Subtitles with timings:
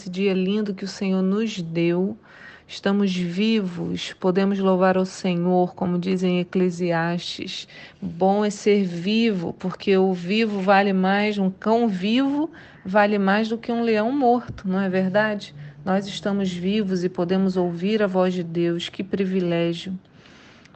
[0.00, 2.16] nesse dia lindo que o Senhor nos deu.
[2.66, 7.68] Estamos vivos, podemos louvar o Senhor, como dizem Eclesiastes.
[8.00, 12.50] Bom é ser vivo, porque o vivo vale mais, um cão vivo
[12.82, 15.54] vale mais do que um leão morto, não é verdade?
[15.84, 19.98] Nós estamos vivos e podemos ouvir a voz de Deus, que privilégio.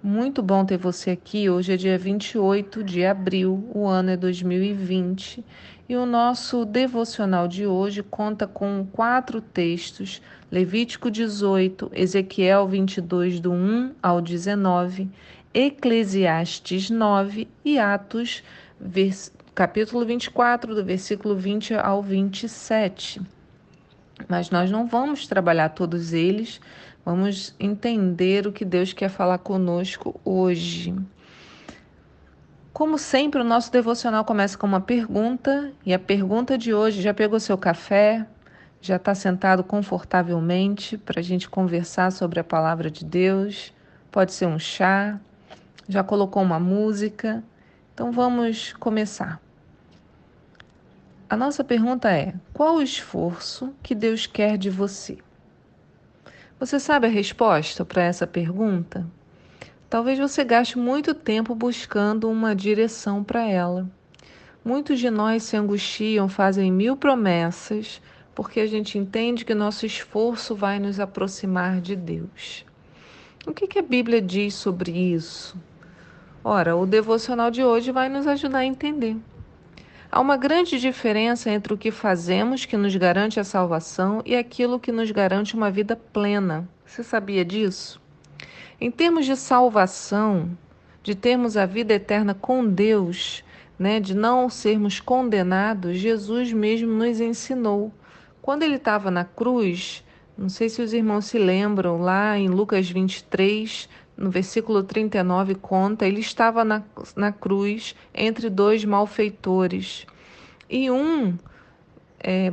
[0.00, 1.50] Muito bom ter você aqui.
[1.50, 5.44] Hoje é dia 28 de abril, o ano é 2020
[5.88, 10.22] e o nosso devocional de hoje conta com quatro textos:
[10.52, 15.10] Levítico 18, Ezequiel 22, do 1 ao 19,
[15.52, 18.44] Eclesiastes 9 e Atos,
[19.52, 23.20] capítulo 24, do versículo 20 ao 27.
[24.28, 26.60] Mas nós não vamos trabalhar todos eles
[27.08, 30.94] Vamos entender o que Deus quer falar conosco hoje.
[32.70, 37.14] Como sempre, o nosso devocional começa com uma pergunta, e a pergunta de hoje: já
[37.14, 38.26] pegou seu café?
[38.82, 43.72] Já está sentado confortavelmente para a gente conversar sobre a palavra de Deus?
[44.12, 45.18] Pode ser um chá?
[45.88, 47.42] Já colocou uma música?
[47.94, 49.40] Então vamos começar.
[51.30, 55.16] A nossa pergunta é: qual o esforço que Deus quer de você?
[56.60, 59.06] Você sabe a resposta para essa pergunta?
[59.88, 63.88] Talvez você gaste muito tempo buscando uma direção para ela.
[64.64, 68.02] Muitos de nós se angustiam, fazem mil promessas,
[68.34, 72.66] porque a gente entende que nosso esforço vai nos aproximar de Deus.
[73.46, 75.56] O que, que a Bíblia diz sobre isso?
[76.42, 79.16] Ora, o devocional de hoje vai nos ajudar a entender.
[80.10, 84.80] Há uma grande diferença entre o que fazemos que nos garante a salvação e aquilo
[84.80, 86.66] que nos garante uma vida plena.
[86.86, 88.00] Você sabia disso?
[88.80, 90.56] Em termos de salvação,
[91.02, 93.44] de termos a vida eterna com Deus,
[93.78, 97.92] né, de não sermos condenados, Jesus mesmo nos ensinou.
[98.40, 100.02] Quando ele estava na cruz,
[100.38, 103.86] não sei se os irmãos se lembram, lá em Lucas 23,
[104.18, 106.82] no versículo 39 conta, ele estava na,
[107.14, 110.04] na cruz entre dois malfeitores.
[110.68, 111.38] E um
[112.18, 112.52] é,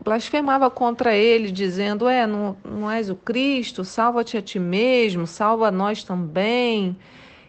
[0.00, 5.72] blasfemava contra ele, dizendo: É, não, não és o Cristo, salva-te a ti mesmo, salva
[5.72, 6.96] nós também.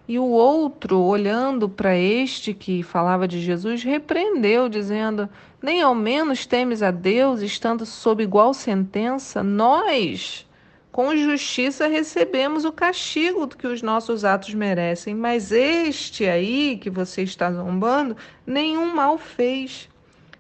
[0.05, 5.29] E o outro, olhando para este que falava de Jesus, repreendeu, dizendo:
[5.61, 10.45] Nem ao menos temes a Deus, estando sob igual sentença, nós
[10.93, 17.23] com justiça recebemos o castigo que os nossos atos merecem, mas este aí que você
[17.23, 18.15] está zombando,
[18.45, 19.89] nenhum mal fez.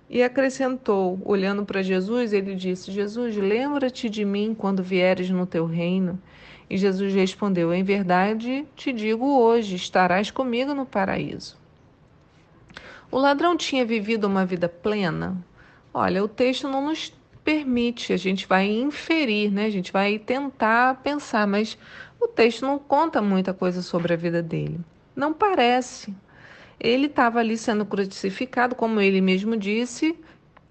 [0.07, 5.65] E acrescentou, olhando para Jesus, ele disse: Jesus, lembra-te de mim quando vieres no teu
[5.65, 6.21] reino.
[6.69, 11.57] E Jesus respondeu: Em verdade te digo hoje, estarás comigo no paraíso.
[13.09, 15.35] O ladrão tinha vivido uma vida plena?
[15.91, 17.11] Olha, o texto não nos
[17.43, 19.65] permite, a gente vai inferir, né?
[19.65, 21.77] A gente vai tentar pensar, mas
[22.19, 24.79] o texto não conta muita coisa sobre a vida dele.
[25.15, 26.13] Não parece.
[26.79, 30.17] Ele estava ali sendo crucificado, como ele mesmo disse,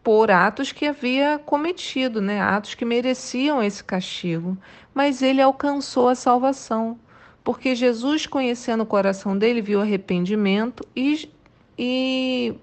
[0.02, 2.40] por atos que havia cometido, né?
[2.40, 4.56] Atos que mereciam esse castigo.
[4.94, 6.98] Mas ele alcançou a salvação,
[7.44, 11.30] porque Jesus, conhecendo o coração dele, viu arrependimento e,
[11.78, 12.54] e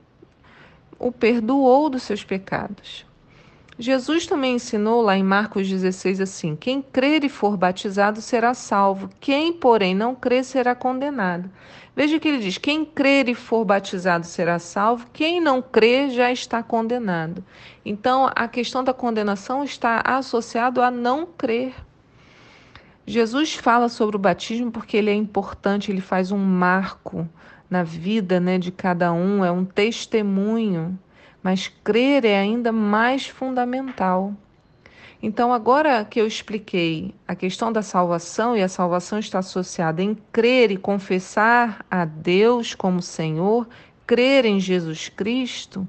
[0.98, 3.09] o perdoou dos seus pecados.
[3.82, 9.10] Jesus também ensinou lá em Marcos 16 assim: quem crer e for batizado será salvo,
[9.22, 11.50] quem, porém, não crer será condenado.
[11.96, 16.30] Veja que ele diz: quem crer e for batizado será salvo, quem não crer já
[16.30, 17.42] está condenado.
[17.86, 21.74] Então, a questão da condenação está associado a não crer.
[23.08, 27.26] Jesus fala sobre o batismo porque ele é importante, ele faz um marco
[27.70, 31.00] na vida né, de cada um, é um testemunho
[31.42, 34.34] mas crer é ainda mais fundamental.
[35.22, 40.16] Então, agora que eu expliquei a questão da salvação, e a salvação está associada em
[40.32, 43.68] crer e confessar a Deus como Senhor,
[44.08, 45.88] crer em Jesus Cristo,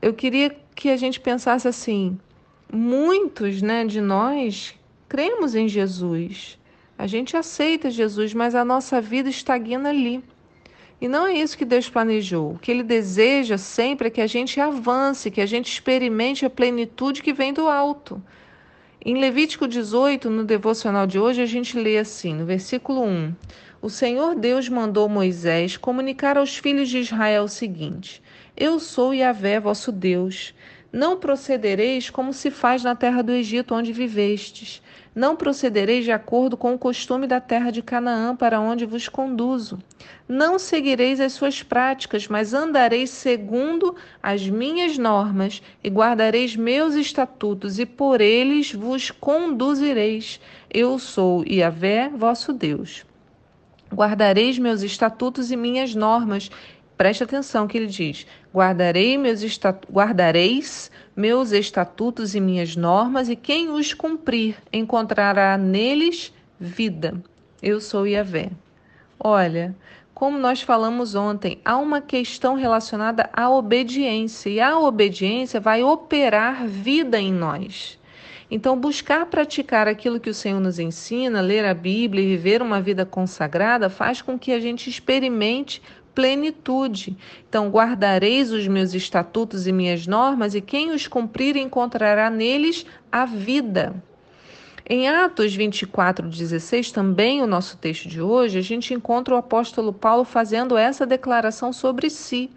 [0.00, 2.18] eu queria que a gente pensasse assim:
[2.72, 4.74] muitos né, de nós
[5.08, 6.58] cremos em Jesus,
[6.96, 10.24] a gente aceita Jesus, mas a nossa vida estagna ali.
[11.04, 12.52] E não é isso que Deus planejou.
[12.52, 16.48] O que Ele deseja sempre é que a gente avance, que a gente experimente a
[16.48, 18.22] plenitude que vem do alto.
[19.04, 23.34] Em Levítico 18, no devocional de hoje, a gente lê assim, no versículo 1:
[23.82, 28.22] O Senhor Deus mandou Moisés comunicar aos filhos de Israel o seguinte:
[28.56, 30.54] Eu sou Yahvé, vosso Deus.
[30.90, 34.80] Não procedereis como se faz na terra do Egito, onde vivestes.
[35.14, 39.78] Não procedereis de acordo com o costume da terra de Canaã, para onde vos conduzo.
[40.28, 47.78] Não seguireis as suas práticas, mas andareis segundo as minhas normas, e guardareis meus estatutos,
[47.78, 50.40] e por eles vos conduzireis.
[50.68, 53.06] Eu sou Yahvé, vosso Deus.
[53.94, 56.50] Guardareis meus estatutos e minhas normas.
[56.96, 59.42] Preste atenção que ele diz: Guardarei meus
[59.92, 67.14] guardareis meus estatutos e minhas normas, e quem os cumprir encontrará neles vida.
[67.62, 68.50] Eu sou Yahvé.
[69.18, 69.74] Olha,
[70.14, 76.66] como nós falamos ontem, há uma questão relacionada à obediência, e a obediência vai operar
[76.66, 77.98] vida em nós.
[78.50, 82.80] Então, buscar praticar aquilo que o Senhor nos ensina, ler a Bíblia e viver uma
[82.80, 85.82] vida consagrada, faz com que a gente experimente
[86.14, 87.16] plenitude.
[87.48, 93.24] Então, guardareis os meus estatutos e minhas normas, e quem os cumprir encontrará neles a
[93.24, 93.94] vida.
[94.86, 99.94] Em Atos 24, 16, também o nosso texto de hoje, a gente encontra o apóstolo
[99.94, 102.50] Paulo fazendo essa declaração sobre si.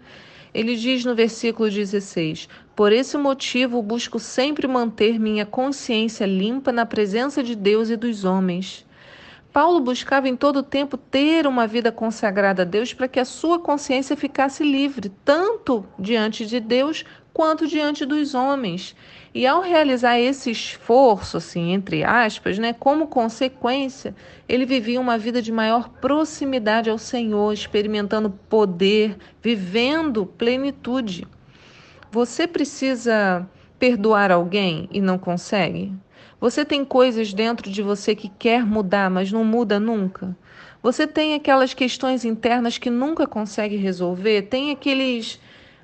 [0.52, 6.84] Ele diz no versículo 16: Por esse motivo busco sempre manter minha consciência limpa na
[6.84, 8.86] presença de Deus e dos homens.
[9.52, 13.58] Paulo buscava em todo tempo ter uma vida consagrada a Deus para que a sua
[13.58, 18.94] consciência ficasse livre, tanto diante de Deus quanto diante dos homens.
[19.34, 24.14] E ao realizar esse esforço, assim, entre aspas, né, como consequência,
[24.48, 31.26] ele vivia uma vida de maior proximidade ao Senhor, experimentando poder, vivendo plenitude.
[32.10, 33.48] Você precisa
[33.78, 35.92] perdoar alguém e não consegue?
[36.40, 40.36] Você tem coisas dentro de você que quer mudar, mas não muda nunca?
[40.82, 44.42] Você tem aquelas questões internas que nunca consegue resolver?
[44.42, 45.40] Tem aqueles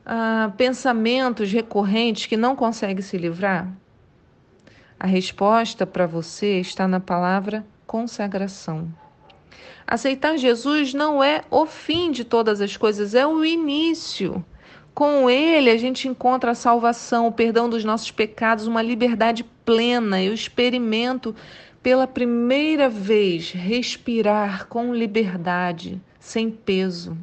[0.06, 3.68] ah, pensamentos recorrentes que não consegue se livrar?
[4.98, 8.88] A resposta para você está na palavra consagração.
[9.86, 14.44] Aceitar Jesus não é o fim de todas as coisas, é o início.
[14.94, 20.22] Com ele a gente encontra a salvação, o perdão dos nossos pecados, uma liberdade plena.
[20.22, 21.34] Eu experimento
[21.82, 27.18] pela primeira vez respirar com liberdade, sem peso.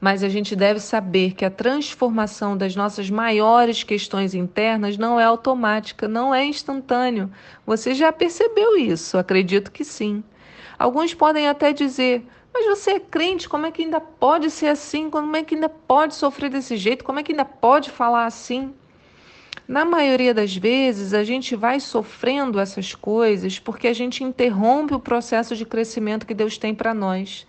[0.00, 5.24] Mas a gente deve saber que a transformação das nossas maiores questões internas não é
[5.24, 7.32] automática, não é instantâneo.
[7.66, 9.18] Você já percebeu isso?
[9.18, 10.22] Acredito que sim.
[10.78, 12.24] Alguns podem até dizer:
[12.54, 15.10] mas você é crente, como é que ainda pode ser assim?
[15.10, 17.04] Como é que ainda pode sofrer desse jeito?
[17.04, 18.72] Como é que ainda pode falar assim?
[19.66, 25.00] Na maioria das vezes, a gente vai sofrendo essas coisas porque a gente interrompe o
[25.00, 27.44] processo de crescimento que Deus tem para nós.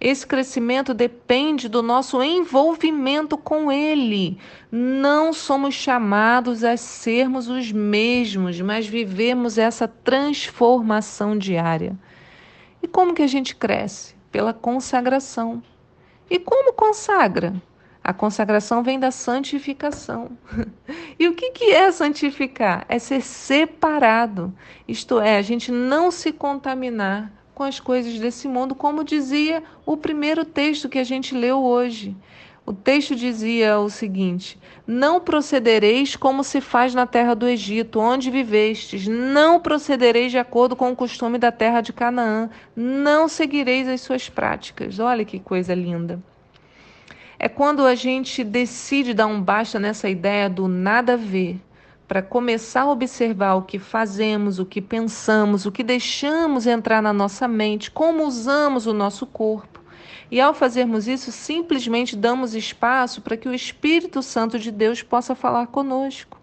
[0.00, 4.38] Esse crescimento depende do nosso envolvimento com Ele.
[4.72, 11.94] Não somos chamados a sermos os mesmos, mas vivemos essa transformação diária.
[12.82, 14.15] E como que a gente cresce?
[14.36, 15.62] Pela consagração.
[16.28, 17.54] E como consagra?
[18.04, 20.36] A consagração vem da santificação.
[21.18, 22.84] e o que, que é santificar?
[22.86, 24.52] É ser separado.
[24.86, 29.96] Isto é, a gente não se contaminar com as coisas desse mundo, como dizia o
[29.96, 32.14] primeiro texto que a gente leu hoje.
[32.66, 38.28] O texto dizia o seguinte: Não procedereis como se faz na terra do Egito, onde
[38.28, 44.00] vivestes, não procedereis de acordo com o costume da terra de Canaã, não seguireis as
[44.00, 44.98] suas práticas.
[44.98, 46.18] Olha que coisa linda.
[47.38, 51.60] É quando a gente decide dar um basta nessa ideia do nada a ver,
[52.08, 57.12] para começar a observar o que fazemos, o que pensamos, o que deixamos entrar na
[57.12, 59.75] nossa mente, como usamos o nosso corpo
[60.30, 65.34] e ao fazermos isso, simplesmente damos espaço para que o Espírito Santo de Deus possa
[65.34, 66.40] falar conosco.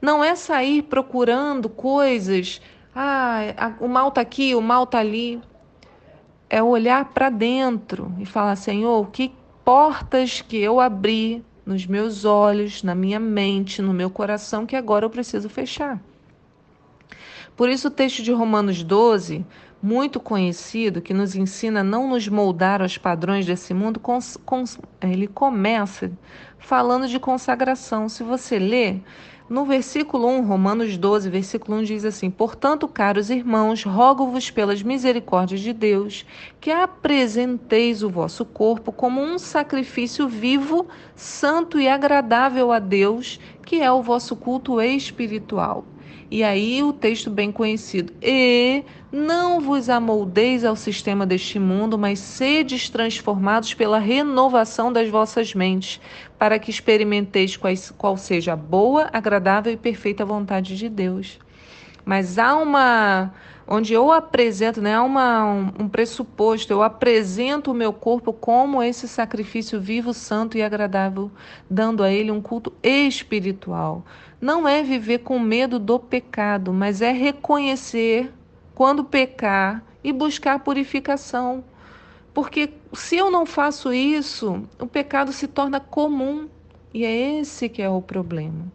[0.00, 2.60] Não é sair procurando coisas,
[2.94, 5.40] ah, o mal está aqui, o mal está ali.
[6.48, 9.32] É olhar para dentro e falar: Senhor, que
[9.64, 15.04] portas que eu abri nos meus olhos, na minha mente, no meu coração, que agora
[15.04, 16.00] eu preciso fechar.
[17.56, 19.44] Por isso, o texto de Romanos 12
[19.84, 24.00] muito conhecido que nos ensina a não nos moldar aos padrões desse mundo,
[25.02, 26.10] ele começa
[26.58, 28.08] falando de consagração.
[28.08, 29.02] Se você ler,
[29.46, 35.60] no versículo 1, Romanos 12, versículo 1 diz assim: Portanto, caros irmãos, rogo-vos pelas misericórdias
[35.60, 36.24] de Deus
[36.58, 43.82] que apresenteis o vosso corpo como um sacrifício vivo, santo e agradável a Deus, que
[43.82, 45.84] é o vosso culto espiritual.
[46.30, 48.12] E aí o texto bem conhecido.
[48.22, 55.54] E não vos amoldeis ao sistema deste mundo, mas sedes transformados pela renovação das vossas
[55.54, 56.00] mentes,
[56.38, 61.38] para que experimenteis quais, qual seja a boa, agradável e perfeita vontade de Deus.
[62.04, 63.32] Mas há uma
[63.66, 68.82] onde eu apresento, né, há uma, um, um pressuposto, eu apresento o meu corpo como
[68.82, 71.30] esse sacrifício vivo, santo e agradável,
[71.68, 74.04] dando a ele um culto espiritual.
[74.40, 78.30] Não é viver com medo do pecado, mas é reconhecer
[78.74, 81.64] quando pecar e buscar purificação.
[82.34, 86.48] Porque se eu não faço isso, o pecado se torna comum.
[86.92, 88.70] E é esse que é o problema.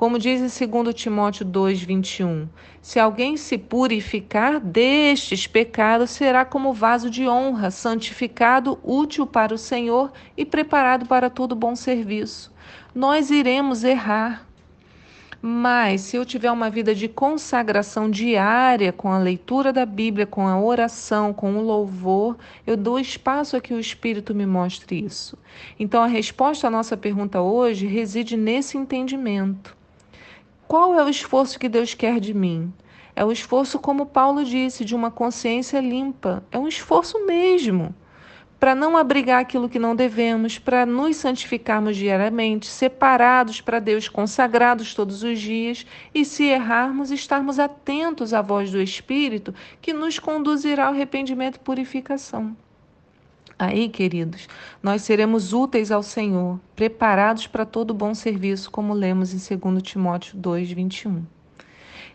[0.00, 2.48] Como diz em 2 Timóteo 2:21,
[2.80, 9.58] se alguém se purificar destes pecados, será como vaso de honra, santificado, útil para o
[9.58, 12.50] Senhor e preparado para todo bom serviço.
[12.94, 14.46] Nós iremos errar,
[15.42, 20.48] mas se eu tiver uma vida de consagração diária com a leitura da Bíblia, com
[20.48, 25.36] a oração, com o louvor, eu dou espaço a que o Espírito me mostre isso.
[25.78, 29.78] Então a resposta à nossa pergunta hoje reside nesse entendimento.
[30.70, 32.72] Qual é o esforço que Deus quer de mim?
[33.16, 36.44] É o esforço, como Paulo disse, de uma consciência limpa.
[36.52, 37.92] É um esforço mesmo
[38.60, 44.94] para não abrigar aquilo que não devemos, para nos santificarmos diariamente, separados para Deus, consagrados
[44.94, 45.84] todos os dias,
[46.14, 51.58] e se errarmos, estarmos atentos à voz do Espírito que nos conduzirá ao arrependimento e
[51.58, 52.56] purificação.
[53.60, 54.48] Aí, queridos,
[54.82, 60.34] nós seremos úteis ao Senhor, preparados para todo bom serviço, como lemos em 2 Timóteo
[60.38, 61.22] 2, 21.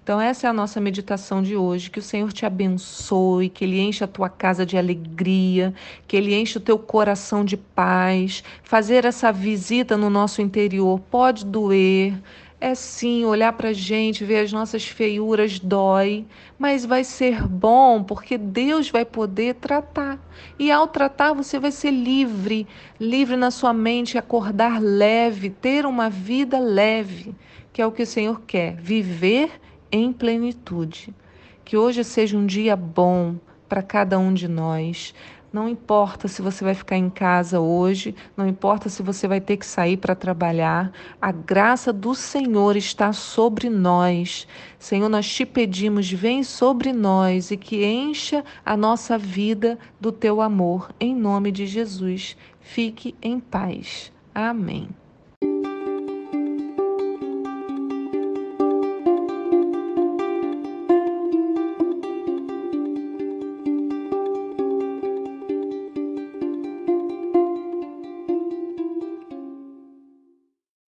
[0.03, 1.91] Então, essa é a nossa meditação de hoje.
[1.91, 5.71] Que o Senhor te abençoe, que Ele enche a tua casa de alegria,
[6.07, 8.43] que Ele enche o teu coração de paz.
[8.63, 12.19] Fazer essa visita no nosso interior pode doer,
[12.59, 16.25] é sim, olhar para a gente, ver as nossas feiuras dói,
[16.57, 20.19] mas vai ser bom porque Deus vai poder tratar.
[20.57, 22.65] E ao tratar, você vai ser livre,
[22.99, 27.35] livre na sua mente, acordar leve, ter uma vida leve,
[27.73, 29.51] que é o que o Senhor quer, viver
[29.91, 31.13] em plenitude.
[31.63, 33.35] Que hoje seja um dia bom
[33.67, 35.13] para cada um de nós.
[35.55, 39.55] Não importa se você vai ficar em casa hoje, não importa se você vai ter
[39.55, 44.45] que sair para trabalhar, a graça do Senhor está sobre nós.
[44.77, 50.41] Senhor, nós te pedimos, vem sobre nós e que encha a nossa vida do teu
[50.41, 50.93] amor.
[50.99, 54.11] Em nome de Jesus, fique em paz.
[54.33, 54.89] Amém.